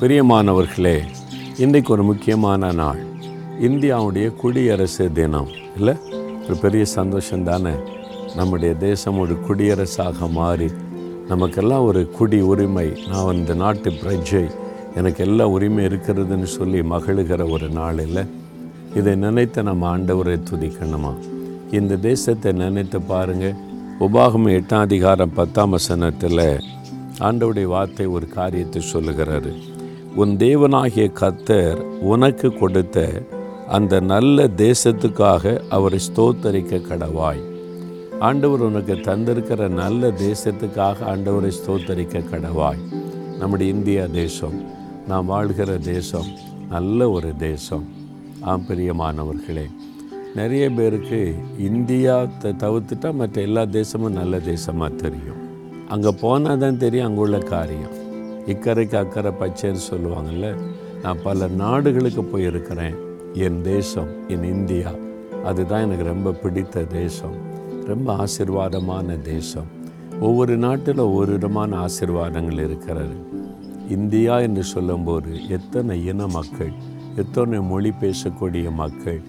பிரியமானவர்களே 0.00 1.00
இன்றைக்கு 1.56 1.92
ஒரு 1.92 2.02
முக்கியமான 2.02 2.72
நாள். 2.72 3.00
இந்தியாவுடைய 3.60 4.34
குடியரசு 4.34 5.12
தினம் 5.12 5.48
இல்லை? 5.76 5.94
ஒரு 6.44 6.56
பெரிய 6.56 6.84
சந்தோஷம் 6.84 7.44
தானே? 7.44 7.72
நம்முடைய 8.36 8.74
தேசம் 8.74 9.18
ஒரு 9.18 9.36
குடியரசாக 9.48 10.30
மாறி 10.30 10.70
நமக்கெல்லாம் 11.28 11.84
ஒரு 11.84 12.10
குடி 12.10 12.40
உரிமை. 12.40 13.02
நான் 13.08 13.34
இந்த 13.34 13.54
நாட்டு 13.54 13.90
பிரஜை 13.90 14.50
எனக்கு 14.94 15.24
எல்லா 15.24 15.46
உரிமை 15.48 15.84
இருக்கிறதுன்னு 15.84 16.42
சொல்லி 16.42 16.80
மகிழுகிற 16.80 17.50
ஒரு 17.50 17.68
நாள் 17.68 17.98
இல்லை? 17.98 18.24
இதை 18.94 19.14
நினைத்த 19.14 19.62
நம்ம 19.62 19.98
ஆண்டவரை 19.98 20.38
துதிக்கணுமா? 20.50 21.14
இந்த 21.70 21.96
தேசத்தை 21.96 22.52
நினைத்து 22.52 23.00
பாருங்கள் 23.00 23.58
உபாகம் 24.00 24.48
எட்டாம் 24.58 24.86
அதிகாரம் 24.88 25.34
பத்தாம் 25.34 25.70
வசனத்தில் 25.70 26.60
ஆண்டவுடைய 27.18 27.64
வார்த்தை 27.64 28.06
ஒரு 28.06 28.28
காரியத்தை 28.28 28.82
சொல்லுகிறாரு. 28.92 29.68
உன் 30.18 30.32
தேவனாகிய 30.36 31.04
கத்தர் 31.20 31.80
உனக்கு 32.12 32.48
கொடுத்த 32.52 33.04
அந்த 33.76 34.00
நல்ல 34.00 34.46
தேசத்துக்காக 34.62 35.52
அவரை 35.68 35.98
ஸ்தோத்தரிக்க 36.06 36.80
கடவாய். 36.88 37.42
ஆண்டவர் 38.18 38.60
உனக்கு 38.60 38.94
தந்திருக்கிற 39.08 39.68
நல்ல 39.68 40.10
தேசத்துக்காக 40.24 41.04
ஆண்டவரை 41.12 41.52
ஸ்தோத்தரிக்க 41.58 42.24
கடவாய். 42.32 42.82
நம்முடைய 43.38 43.74
இந்தியா 43.74 44.06
தேசம் 44.06 44.56
நாம் 45.06 45.30
வாழ்கிற 45.34 45.78
தேசம் 45.78 46.28
நல்ல 46.74 47.10
ஒரு 47.10 47.32
தேசம். 47.36 47.86
ஆம் 48.40 48.66
பிரியமானவர்களே 48.68 49.66
நிறைய 50.34 50.70
பேருக்கு 50.70 51.22
இந்தியா 51.70 52.26
த 52.42 52.54
தவிர்த்துட்டா 52.64 53.12
மற்ற 53.22 53.40
எல்லா 53.40 53.64
தேசமும் 53.64 54.18
நல்ல 54.20 54.36
தேசமாக 54.52 54.94
தெரியும். 54.94 55.40
அங்கே 55.88 56.18
போனால் 56.20 56.58
தான் 56.58 56.76
தெரியும் 56.76 57.08
அங்கே 57.08 57.20
உள்ள 57.20 57.38
காரியம். 57.38 57.99
இக்கரைக்கு 58.52 58.96
அக்கறை 58.96 59.32
பச்சைன்னு 59.40 59.86
சொல்லுவாங்கள்ல 59.90 60.58
நான் 61.02 61.22
பல 61.22 61.46
நாடுகளுக்கு 61.46 62.22
போயிருக்கிறேன். 62.22 62.96
என் 63.34 63.62
தேசம் 63.62 64.28
என் 64.28 64.44
இந்தியா 64.44 64.90
அதுதான் 65.44 65.82
எனக்கு 65.82 66.04
ரொம்ப 66.04 66.32
பிடித்த 66.32 66.82
தேசம். 66.82 67.36
ரொம்ப 67.86 68.16
ஆசிர்வாதமான 68.16 69.20
தேசம். 69.20 69.68
ஒவ்வொரு 70.20 70.56
நாட்டில் 70.56 70.98
ஒவ்வொரு 70.98 71.32
விதமான 71.32 71.86
ஆசிர்வாதங்கள் 71.86 72.64
இருக்கிறது. 72.64 73.14
இந்தியா 73.88 74.38
என்று 74.38 74.62
சொல்லும்போது 74.62 75.48
எத்தனை 75.48 76.06
இன 76.06 76.26
மக்கள் 76.26 76.72
எத்தனை 77.16 77.60
மொழி 77.60 77.92
பேசக்கூடிய 78.00 78.72
மக்கள் 78.72 79.20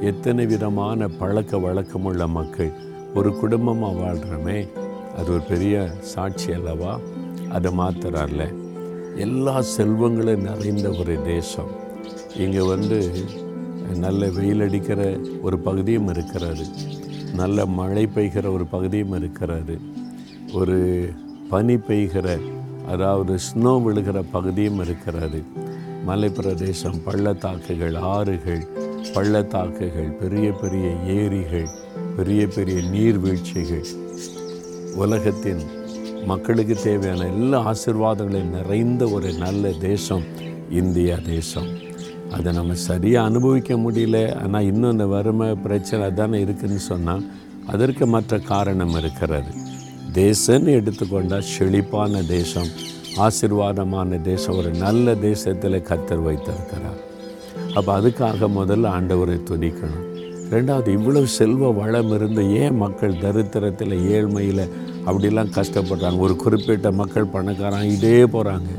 எத்தனை 0.00 0.46
விதமான 0.46 1.08
பழக்க 1.08 1.56
வழக்கமுள்ள 1.56 2.28
மக்கள் 2.28 2.72
ஒரு 3.14 3.38
குடும்பமாக 3.38 3.98
வாழ்கிறோமே 3.98 4.58
அது 5.18 5.32
ஒரு 5.32 5.42
பெரிய 5.48 5.90
சாட்சி 6.00 6.52
அல்லவா? 6.52 6.98
அதை 7.52 7.72
மாத்திரம் 7.72 8.22
எல்லா 9.16 9.62
செல்வங்களும் 9.76 10.36
நிறைந்த 10.36 10.90
ஒரு 10.90 11.22
தேசம். 11.22 11.70
இங்கே 12.36 12.60
வந்து 12.60 13.12
நல்ல 13.94 14.30
வெயில் 14.30 14.60
அடிக்கிற 14.60 15.18
ஒரு 15.42 15.58
பகுதியும் 15.58 16.08
இருக்கிறது. 16.08 16.64
நல்ல 17.34 17.66
மழை 17.66 18.08
பெய்கிற 18.14 18.52
ஒரு 18.52 18.66
பகுதியும் 18.66 19.12
இருக்கிறது. 19.12 19.78
ஒரு 20.52 21.08
பனி 21.48 21.74
பெய்கிற 21.74 22.40
அதாவது 22.88 23.34
ஸ்னோ 23.34 23.72
விழுகிற 23.86 24.24
பகுதியும் 24.32 24.80
இருக்கிறது. 24.80 25.42
மலைப்பிரதேசம் 26.06 27.00
பள்ளத்தாக்குகள் 27.04 27.94
ஆறுகள் 27.94 28.66
பள்ளத்தாக்குகள் 29.14 30.10
பெரிய 30.10 30.52
பெரிய 30.52 30.90
ஏரிகள் 31.06 31.68
பெரிய 32.16 32.46
பெரிய 32.46 32.80
நீர்வீழ்ச்சிகள். 32.80 33.86
உலகத்தின் 34.94 35.60
மக்களுக்கு 36.26 36.74
தேவையான 36.82 37.26
எல்லா 37.26 37.58
ஆசிர்வாதங்களையும் 37.70 38.54
நிறைந்த 38.58 39.04
ஒரு 39.08 39.32
நல்ல 39.32 39.70
தேசம் 39.80 40.24
இந்தியா 40.70 41.16
தேசம். 41.26 41.68
அதை 42.32 42.52
நம்ம 42.52 42.74
சரியாக 42.74 43.28
அனுபவிக்க 43.28 43.74
முடியல. 43.74 44.18
ஆனால் 44.42 44.64
இன்னும் 44.64 44.90
இந்த 44.90 45.06
வறுமை 45.06 45.48
பிரச்சனை 45.54 46.06
தானே 46.14 46.38
இருக்குதுன்னு 46.44 46.82
சொன்னால் 46.90 47.24
அதற்கு 47.66 48.06
மற்ற 48.06 48.38
காரணம் 48.38 48.94
இருக்கிறது. 49.00 49.52
தேசம்னு 50.12 50.72
எடுத்துக்கொண்டால் 50.80 51.50
செழிப்பான 51.54 52.22
தேசம் 52.22 52.70
ஆசிர்வாதமான 53.16 54.20
தேசம் 54.22 54.56
ஒரு 54.56 54.70
நல்ல 54.70 55.14
தேசத்தில் 55.14 55.86
கத்தர் 55.90 56.22
வைத்திருக்கிறார். 56.22 57.00
அப்போ 57.74 57.90
அதுக்காக 58.00 58.48
முதல்ல 58.60 58.92
ஆண்டவரை 58.96 59.38
துணிக்கணும் 59.50 60.08
ரெண்டாவது 60.50 60.88
இவ்வளவு 60.88 61.26
செல்வ 61.26 61.70
வளம் 61.72 62.12
இருந்து 62.12 62.42
ஏன் 62.54 62.76
மக்கள் 62.76 63.20
தரித்திரத்தில் 63.22 63.94
ஏழ்மையில் 64.14 64.64
அப்படிலாம் 65.06 65.54
கஷ்டப்படுறாங்க. 65.58 66.18
ஒரு 66.26 66.34
குறிப்பிட்ட 66.36 66.90
மக்கள் 67.00 67.32
பணக்காராங்கிட்டே 67.32 68.14
போகிறாங்க 68.34 68.70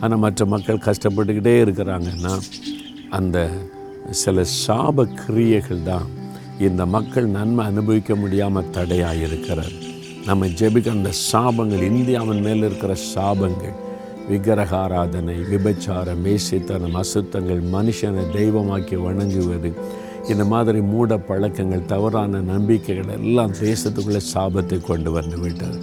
ஆனால் 0.00 0.22
மற்ற 0.24 0.44
மக்கள் 0.54 0.84
கஷ்டப்பட்டுக்கிட்டே 0.88 1.54
இருக்கிறாங்கன்னா 1.64 2.34
அந்த 3.18 3.38
சில 4.22 4.44
சாப 4.66 5.06
கிரியைகள் 5.22 5.82
தான் 5.82 6.08
இந்த 6.58 6.82
மக்கள் 6.86 7.26
நன்மை 7.36 7.62
அனுபவிக்க 7.70 8.14
முடியாமல் 8.14 8.70
தடையாக 8.70 9.22
இருக்கிறது. 9.26 9.74
நம்ம 10.26 10.46
ஜெபிக்க 10.58 10.88
அந்த 10.90 11.10
சாபங்கள் 11.32 11.82
இந்தியாவின் 11.90 12.44
மேல் 12.46 12.66
இருக்கிற 12.68 12.92
சாபங்கள் 13.14 13.74
விக்கிரகாராதனை 14.28 15.34
விபச்சாரம் 15.50 16.22
மேசித்தனம் 16.26 16.96
அசுத்தங்கள் 17.00 17.62
மனுஷனை 17.74 18.22
தெய்வமாக்கி 18.36 18.96
வணங்குவது 19.06 19.70
இந்த 20.30 20.44
மாதிரி 20.44 20.80
மூட 20.80 21.18
பழக்கங்கள் 21.18 21.84
தவறான 21.86 22.40
நம்பிக்கைகள் 22.40 23.12
எல்லாம் 23.18 23.52
தேசத்துக்குள்ளே 23.52 24.20
சாபத்தை 24.34 24.80
கொண்டு 24.80 25.12
வந்து 25.12 25.38
விட்டது. 25.38 25.78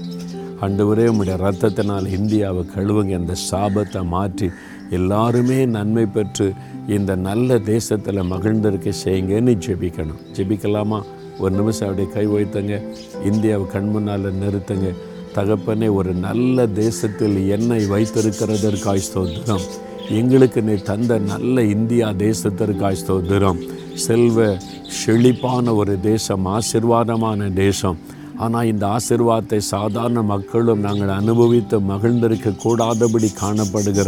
ஆண்டவரே 0.61 1.05
உடைய 1.19 1.37
ரத்தத்தினால் 1.43 2.07
இந்தியாவை 2.07 2.65
கழுவுங்க 2.75 3.09
இந்த 3.09 3.35
சாபத்தை 3.51 4.05
மாற்றி 4.05 4.49
எல்லாருமே 4.89 5.65
நன்மை 5.65 6.05
பெற்று 6.05 6.53
இந்த 6.87 7.15
நல்ல 7.15 7.59
தேசத்தில் 7.59 8.29
மகிழ்ந்திருக்க 8.31 8.93
செய்யுங்கன்னு 9.05 9.53
ஜெபிக்கணும். 9.67 10.21
ஜெபிக்கலாமா? 10.33 11.01
ஒரு 11.39 11.55
நிமிஷம் 11.55 11.89
அப்படியே 11.89 12.13
கை 12.13 12.27
வைத்தங்க. 12.27 12.81
இந்தியாவை 13.25 13.67
கண் 13.67 13.89
முன்னால் 13.89 14.21
நிறுத்துங்க. 14.21 14.89
தகப்பனே 15.35 15.93
ஒரு 15.93 16.13
நல்ல 16.13 16.67
தேசத்தில் 16.67 17.47
என்னை 17.47 17.81
வைத்திருக்கிறதற்காய் 17.85 19.07
ஸ்தோத்திரம். 19.09 19.67
எங்களுக்கு 20.09 20.61
நீ 20.61 20.73
தந்த 20.73 21.19
நல்ல 21.19 21.63
இந்தியா 21.63 22.09
தேசத்திற்காய் 22.09 23.01
ஸ்தோத்திரம். 23.07 23.61
செல்வ 23.95 24.57
செழிப்பான 25.01 25.73
ஒரு 25.73 25.99
தேசம் 25.99 26.47
ஆசிர்வாதமான 26.55 27.53
தேசம். 27.53 27.99
ஆனால் 28.37 28.65
இந்த 28.65 28.85
ஆசிர்வாதத்தை 28.87 29.57
சாதாரண 29.57 30.21
மக்களும் 30.21 30.79
நாங்கள் 30.79 31.09
அனுபவித்து 31.09 31.79
மகிழ்ந்திருக்க 31.79 32.55
கூடாதபடி 32.63 33.29
காணப்படுகிற 33.41 34.07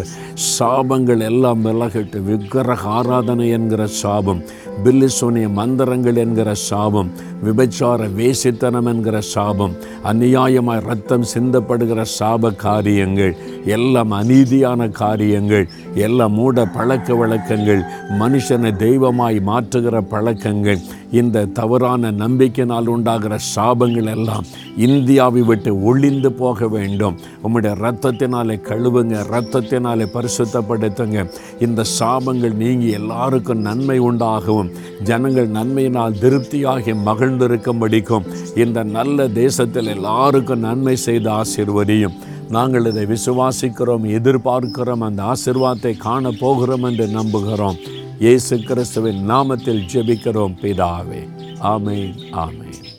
சாபங்கள் 0.58 1.20
எல்லாம் 1.20 1.66
விலகட்டு. 1.66 2.20
விக்கிரக 2.30 2.88
ஆராதனை 2.90 3.50
என்கிற 3.50 3.86
சாபம் 3.88 4.42
பில்லிசோனிய 4.84 5.50
மந்திரங்கள் 5.50 6.16
என்கிற 6.16 6.54
சாபம் 6.54 7.12
விபச்சார 7.44 8.08
வேசித்தனம் 8.20 8.90
என்கிற 8.94 9.20
சாபம் 9.22 9.76
அநியாயமாய் 10.12 10.86
ரத்தம் 10.90 11.30
சிந்தப்படுகிற 11.34 12.06
சாப 12.20 12.56
காரியங்கள். 12.56 13.36
எல்லாம் 13.66 14.12
அநீதியான 14.12 14.90
காரியங்கள் 14.90 15.70
எல்லாம் 15.94 16.34
மூட 16.34 16.66
பழக்க 16.66 17.16
வழக்கங்கள் 17.16 17.82
மனுஷனை 18.20 18.76
தெய்வமாய் 18.76 19.42
மாற்றுகிற 19.48 20.02
பழக்கங்கள் 20.02 20.80
இந்த 21.12 21.46
தவறான 21.46 22.12
நம்பிக்கையினால் 22.12 22.88
உண்டாகிற 22.88 23.38
சாபங்கள் 23.56 24.10
எல்லாம் 24.16 24.46
இந்தியாவை 24.78 25.42
விட்டு 25.42 25.82
ஒளிந்து 25.82 26.32
போக 26.32 26.68
வேண்டும். 26.68 27.18
உம்முடைய 27.44 27.74
ரத்தத்தினாலே 27.86 28.56
கழுவுங்க 28.70 29.24
ரத்தத்தினாலே 29.32 30.08
பரிசுத்தப்படுத்துங்க. 30.14 31.30
இந்த 31.60 31.84
சாபங்கள் 32.00 32.54
நீங்கி 32.54 32.90
எல்லாருக்கும் 32.90 33.60
நன்மை 33.60 34.00
உண்டாகவும் 34.00 34.72
ஜனங்கள் 35.04 35.50
நன்மையினால் 35.50 36.20
திருப்தியாகி 36.22 36.96
மகிழ்ந்திருக்கும்படிக்கும் 37.06 38.28
இந்த 38.56 38.84
நல்ல 38.84 39.28
தேசத்தில் 39.28 39.88
எல்லாருக்கும் 39.88 40.60
நன்மை 40.60 40.96
செய்து 40.96 41.30
ஆசிர்வதியும். 41.30 42.32
நாங்கள் 42.50 42.86
இதை 42.86 43.06
விசுவாசிக்கிறோம் 43.06 44.06
எதிர்பார்க்கிறோம் 44.06 44.98
அந்த 44.98 45.24
ஆசிர்வாதத்தை 45.24 45.98
காண 45.98 46.32
போகிறோம் 46.40 46.84
என்று 46.84 47.08
நம்புகிறோம். 47.08 47.78
இயேசு 48.20 48.60
கிறிஸ்துவின் 48.60 49.30
நாமத்தில் 49.30 49.82
ஜெபிக்கிறோம் 49.94 50.56
பிதாவே. 50.62 51.28
ஆமேன் 51.62 52.16
ஆமேன். 52.32 52.93